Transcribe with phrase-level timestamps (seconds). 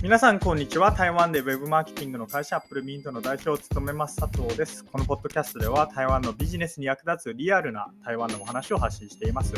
[0.00, 0.92] 皆さん、こんにちは。
[0.92, 4.84] 台湾で Web マーケティングの会社、アップルミントの代表を務めます佐藤です。
[4.84, 9.52] このポッドキャストでは、台湾のビジネスに役立つリアルな台湾のお話を発信しています。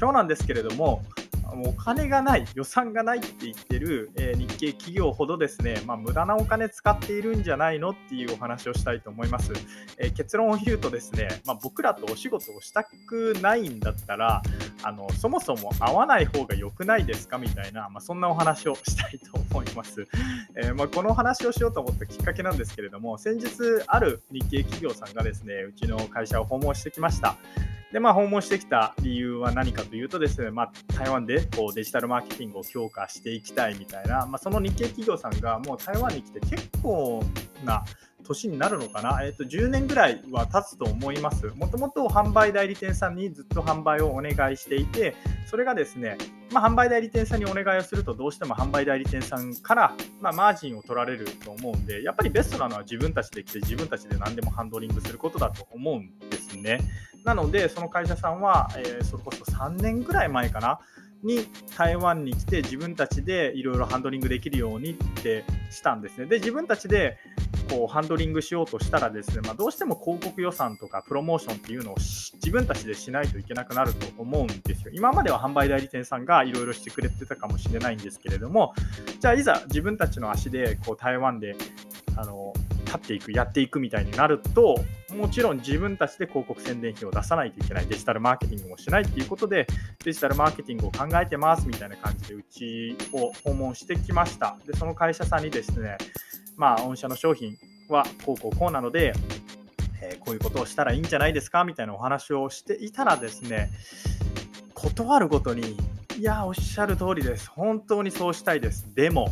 [0.00, 1.04] 今日なんですけれども、
[1.54, 9.52] お金がない、予算がないって言ってる、えー、日系企業ほどですね、まあ、無駄なお金使っているんじゃないのっていうお話をしたいと思います。
[9.98, 14.42] えー、結論を言うとですね、まあ、僕らとお仕事をしたくないんだったら、
[14.82, 20.06] あのそもそも会わない方が良くないですかみたいな、まあ、そんなお話をしたいと思います。
[20.56, 23.48] えー、まこの話をしようと思ったきっかけなんですけれども、先日
[23.86, 27.36] ある日系企業さんがですね、うちの会社を訪問してきました。
[27.96, 37.24] で、まあ、訪問してきた理由は何かというとですね、まあ、台湾でこうデジタルマーケティングを強化していきたいみたいな、まあ、その日系企業さんがもう台湾に来て結構
[37.64, 37.86] な
[38.22, 41.46] 年になるのかな、えー、と10年ぐらいは経つと思います。
[41.56, 45.14] もともと販売代理店さんにずっと販売をお願いしていて、
[45.46, 46.18] それがですね、
[46.52, 56.10] まあ、販売代理店さんにお願いをすると、どうしても販売代理店さんから、まあ、マージンを取られると思うんで、やっぱりベストなのは自分たちで来て、自分たちで何でもハンドリングすることだと思うん
[56.62, 56.90] ですね。
[57.24, 60.78] なので、その会社さんは、えー、それこそ3年ぐらい前かな、
[61.22, 66.26] に台湾に来て自分たちでいろいろハンドリングできるようにってしたんですね。
[66.26, 67.18] で、自分たちで
[67.68, 74.92] こうハンドリングしようとしたらですね、まあ、どうしても広告予算とかプロモーションっていうのを自分たちでしないといけなくなると思うんですよ。
[74.94, 78.74] 今までは販売代理店さんがいろいろしてくれてたかもしれないんですけれども、
[79.18, 81.56] じゃあいざ自分たちの足でこう台湾で
[82.16, 82.52] あの
[82.84, 84.76] 立っていく、やっていくみたいになると、
[85.16, 89.66] もちろん自分たちで広告宣伝費を出さないといけない、デジタルマーケティングもしないっていうことで、
[90.04, 94.56] デジタルマーケティングを考えてますみたいな感じで、うちを訪問してきました。
[94.66, 95.98] で、その会社さんにですね、
[96.56, 97.56] まあ、御社の商品
[97.88, 99.12] はこうこうこうなので、
[100.02, 101.64] えー、こういうことをしたらいいんじゃないですか？
[101.64, 103.70] みたいなお話をしていたらですね、
[104.74, 105.76] 断るごとに、
[106.18, 107.50] いや、おっしゃる通りです。
[107.50, 108.94] 本当にそうしたいです。
[108.94, 109.30] でも、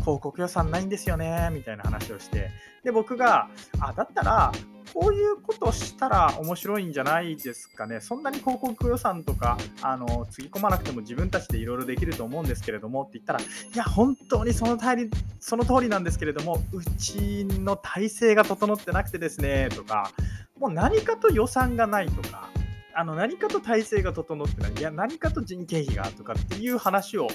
[0.00, 2.50] 広告予算ないんですよね、みたいな話をして、
[2.82, 3.48] で、僕が、
[3.78, 4.52] あ、だったら、
[4.94, 8.00] こういうことしたら面白いんじゃないですかね。
[8.00, 13.44] そんなに広告予算とか、あの、つぎ込まなくても自分たちでいろいろできると思うんですけれどもって言ったら、い
[13.74, 15.10] や、本当にその通り、
[15.40, 20.10] その通りなんですけれども、うちの体制が整ってなくてですね、とか、
[20.58, 22.48] もう何かと予算がないとか、
[22.94, 27.28] あの何かと体制が整ってない、いや、何かと人件費がとかっていう話を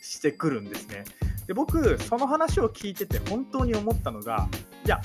[0.00, 1.04] してくるんですね。
[1.48, 4.48] で僕、その話を聞いてて本当に思ったのが、
[4.86, 5.00] いや、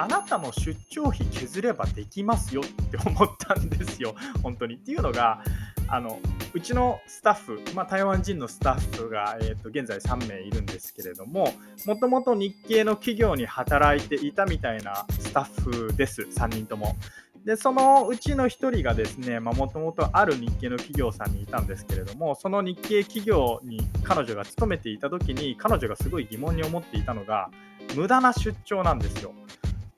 [0.00, 4.76] あなたの出張費削ればできますよって思ったんですよ、 本当に。
[4.76, 5.44] っていうのが、
[5.88, 6.18] あの
[6.54, 11.52] うちのスタッフ、まあ、台湾人のスタッフが、えーと、現在3名いるんですけれども、
[11.84, 16.96] もともと日系の企業に働いていたみたいなスタッフです、3人とも。
[17.44, 27.50] で、そのうちの1人がですね、もともとある日系の企業さんにいたんですけれども、その日系企業に彼女が勤めていた時に、彼女がすごい疑問に思っていたのが、
[27.94, 29.34] 無駄な出張なんですよ。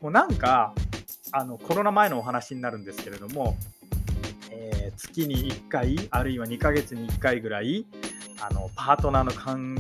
[0.03, 0.75] もうなんか、
[1.31, 3.57] あのコロナ前のお話になるんですけれども、
[4.51, 7.87] えー、月に1回、あるいは2ヶ月に1回ぐらい、
[8.41, 9.33] あのパートナーの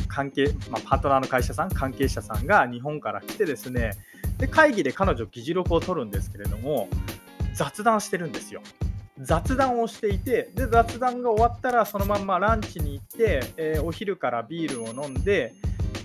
[0.06, 3.96] 関係、まあ、パートナーの会社さん、関係者さんが日本から来てですね、
[4.38, 6.88] で会議で彼女、議事録を取るんですけれども、
[7.54, 8.62] 雑談してるんですよ。
[9.18, 15.52] 雑談をしていてで雑談が終わったらそのまんまランチに行って、えー、お昼からビールを飲んで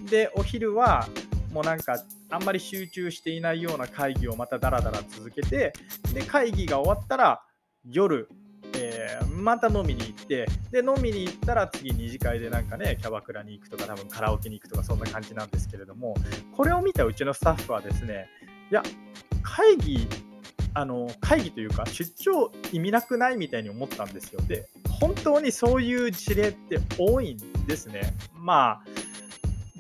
[0.09, 1.07] でお昼は
[1.52, 5.74] もうなんかあんまり集中していないような会議をまたダラダラ続けて
[6.13, 7.41] で会議が終わったら
[7.90, 8.30] 夜、
[8.75, 16.16] えー、また飲みに行ってで飲みに行ったら次二次会でなんかねキャバクラに行くとか多分カラオケに行くとかそんな感じなんですけれども
[16.56, 18.28] これを見たうちのスタッフはですね
[18.72, 18.84] いや
[19.41, 20.08] 会議
[20.74, 24.41] あの会議というか出張意味なくないみたいに思ったんですよ。
[24.41, 24.68] で
[25.00, 28.14] 本当にそういう事例って多いんですね。
[28.35, 28.84] まあ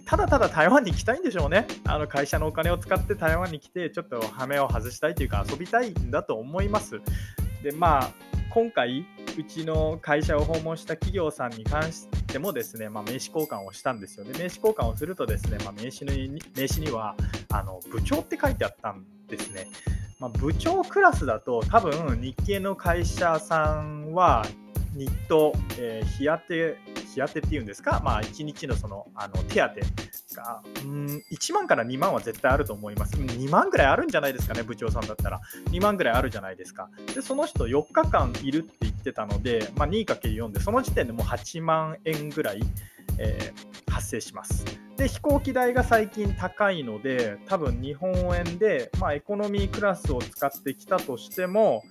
[0.07, 1.67] ただただ台湾に行きたいんでしょうね。
[1.85, 7.01] あの会社のお金を使って台湾に来て、ちょっと羽目を外したいというか、遊びたいんだと思います。
[7.61, 8.11] で、まあ、
[8.49, 9.05] 今回、
[9.37, 14.31] うちの会社を訪問した企業さんに関してもですね、まあ、名刺交換をしたんですよね。
[14.31, 17.15] 名刺交換をするとですね、まあ、名刺に名刺には
[17.49, 19.67] あの部長って書いてあったんですね。
[20.19, 24.45] まあ、部長クラスだと多分日系の会社さんは
[24.95, 26.77] 日当、えー、日当て、
[27.25, 29.69] 日当てっていうんですか、まあ、1日のそのあの手当
[30.35, 33.15] が、うん、1万から2万は絶対あると思います。
[33.15, 35.41] 2万ぐらいあるんじゃないですかね、部長さんだったら。
[35.71, 36.89] 2万ぐらいあるじゃないですか。
[37.13, 42.61] で、その人4日間いるって言ってたので、まあ、2×4 で、その時点でもう8万円ぐらい、
[43.17, 44.65] えー、発生します。
[44.97, 51.83] で、飛行機代が最近高いので、多分日本円で、まあ、エコノミークラスを使ってきたとしても、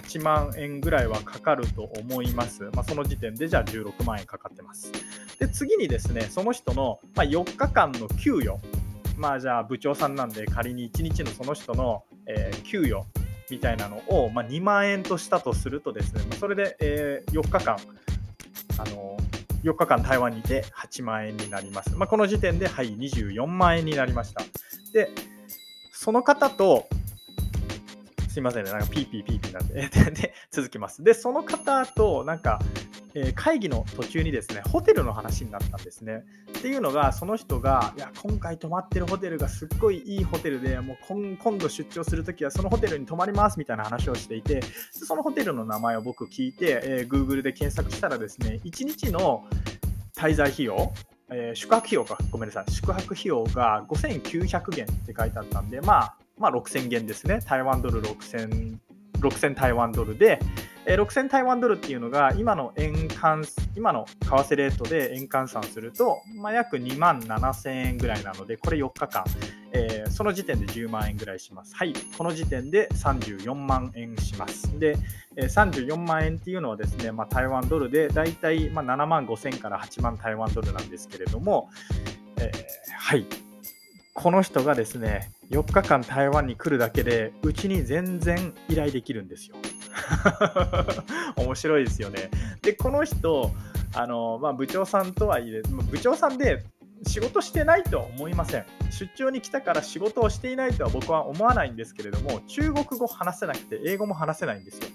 [0.00, 2.64] 8万円ぐらいはかかると思います。
[2.74, 4.92] まあ、その時点でじゃあ16万円かかってます。
[5.38, 8.58] で、次にですね、その人の、ま4日間の給与。
[9.16, 13.04] まあじゃあ部長さんなんで仮に1日のその人の、え、給与
[13.50, 17.76] みたいなのを、ま、2万円としたとするとですね、それで、え、4日間、
[18.78, 19.16] あの
[19.62, 21.94] 4日間台湾にいて8万円になります。
[21.94, 24.42] まあ、この時点で、はい、24万円になりました。
[24.92, 25.10] で、
[25.92, 26.86] その方と、
[28.30, 31.02] すいませんね、なんかピーピーピーピーなんで、 で、続きます。
[31.02, 32.60] で、その方と、なんか、
[33.12, 36.22] えー、会議の途中にですね、ホテルの話になったんですね。
[36.58, 40.96] っていうのが、その人が、いや、今回泊まってるホテルがすっごいいいホテルで、もう
[41.42, 44.62] 今度出張するときはそのホテルに泊まりますみたいな話をしていて、
[44.92, 49.44] そのホテルの名前を僕聞いて、えー、Google で検索したらですね、1日の
[50.16, 50.92] 滞在費用、
[51.30, 57.38] えー、宿泊費用か、ごめんなさい、宿泊費用が5900元って書いてあったんで、まあ、まあ、6000元ですね。
[57.46, 58.78] 台湾ドル6000
[59.20, 60.40] 6000台湾ドルで、
[60.86, 63.46] えー、6000台湾ドルっていうのが今の円換
[63.76, 69.24] 今の為替レートで円換算すると、まあ、約2万7000円ぐらいなのでこれ4日間、
[69.72, 71.76] えー、その時点で10万円ぐらいします。
[71.76, 71.92] はい。
[72.16, 74.78] この時点で34万円します。
[74.78, 74.96] で、
[75.36, 81.70] えー、34万円っていうのはですね、まあ、台湾ドルでだいたい、まあ、7万5000から8万台湾ドルなんですけれども、
[82.38, 83.49] えー、はい。
[84.14, 89.56] この人がですね4日間台湾に来るだけでうちに全然依頼できるんですよ。
[91.36, 92.30] 面白いですよね。
[92.62, 93.50] でこの人
[93.94, 96.64] あの、まあ、部長さんとはいえ部長さんで
[97.06, 98.66] 仕事してないとは思いません。
[98.90, 104.88] 出張に来たから仕事をしていないとは僕は思わないんですけれども中国語話せなくて英語も話せないんですよ。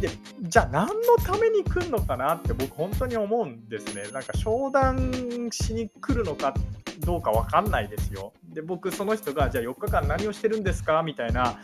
[0.00, 0.08] で
[0.42, 4.04] じゃあ何のために来るのかなって僕本当に思うんですね。
[4.12, 6.54] なんか商談しに来るのか
[7.00, 8.32] どうか分かんないですよ。
[8.44, 11.02] で僕その人がじゃあ4日間何をしてるんですか？
[11.02, 11.58] みたいな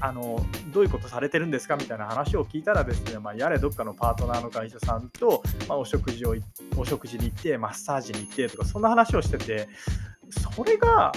[0.00, 1.76] あのどういうことされてるんですか？
[1.76, 6.34] みたいな話を聞いたらですね、まあ、やれどっかのパートナーの会社さんと、まあ、お食事を
[6.76, 9.68] お食事に行ってマッサージに行ってとかそんな話をしてて
[10.54, 11.12] それが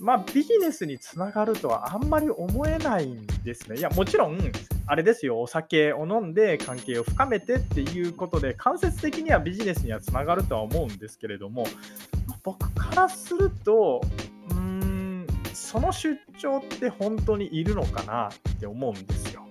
[0.00, 3.78] まあ、ビジネスにつながるとはあんまり思えないんですね。
[3.78, 4.38] いや、もちろん、
[4.86, 11.66] あれですよ、お酒を飲んで関係を深めてっていうことで、間接的にはビジネスにはつながるとは思うんですけれども、
[12.48, 14.00] 僕からすると、
[14.50, 19.46] うーん、その出張って本当にいるのかなって思うんですよ。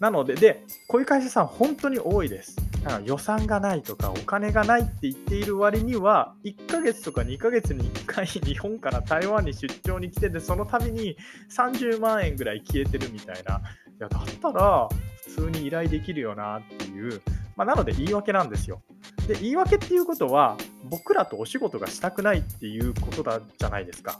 [0.00, 3.04] なので、で、こういう会社さん本当に多いですだから。
[3.04, 11.16] 予算がないとかお金がないって言っている割には1ヶ月とか2ヶ月に1回日本から台湾に出張に来ててその度に
[11.56, 14.88] 30万円ぐらい消えてるみたいないやだったら
[15.24, 17.22] 普通に依頼できるよなっていう、
[17.56, 18.82] まあ、なので言い訳なんですよ
[19.26, 24.18] で言い訳っていうことは僕らとお仕事がしたくないっていうことだじゃないですか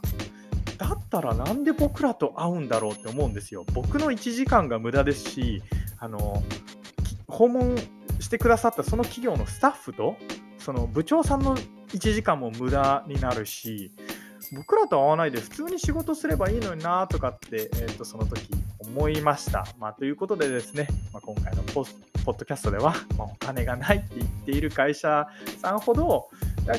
[0.77, 3.65] だったらなんで僕らと会うんだろうって思うんですよ。
[3.73, 5.63] 僕の1時間が無駄ですし、
[5.99, 6.43] あの
[7.27, 7.77] 訪問
[8.19, 10.17] してくださったその企業のスタッフと、
[10.57, 13.91] その部長さんの1時間も無駄になるし、
[14.53, 18.49] 僕らと会わないで普通に仕事すればいいのになとかって、えー、とその時
[18.79, 19.65] 思いました。
[19.79, 25.27] まあ、ということでですね、まあ、今回のポスポッドキャストでは、まあ、お金がないって言っている会社
[25.61, 26.27] さんほど、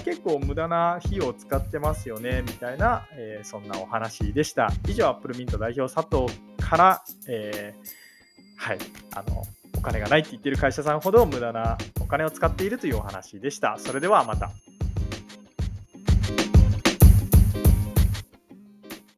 [0.05, 4.73] 結構無駄な費用を使ってますよねみたいな、えー、そんなお話でした。
[4.89, 6.27] 以上、アップルミント代表佐藤
[6.59, 8.79] から、えー、はい、
[9.15, 9.45] あの、
[9.79, 13.77] お金がないって言ってる会社さんほど無駄なお金を使っているというお話でした。
[13.79, 14.51] それではまた。